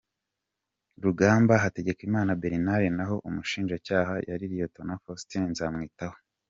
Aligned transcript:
Rugamba 1.03 1.53
Hategekimana 1.63 2.37
Bernard 2.41 2.85
naho 2.97 3.15
umushinjacyaha 3.27 4.13
yari 4.29 4.45
Lt 4.55 4.75
Faustin 5.03 5.43
Nzakamwita. 5.51 6.07